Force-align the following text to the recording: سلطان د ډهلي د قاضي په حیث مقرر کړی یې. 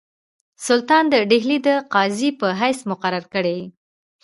سلطان 0.65 1.03
د 1.09 1.15
ډهلي 1.29 1.57
د 1.67 1.67
قاضي 1.93 2.29
په 2.39 2.47
حیث 2.59 2.79
مقرر 2.91 3.23
کړی 3.33 3.53
یې. 3.59 3.65